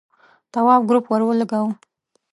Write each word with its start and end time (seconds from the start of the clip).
تواب 0.53 0.81
گروپ 0.89 1.05
ور 1.09 1.21
ولگاوه. 1.25 1.71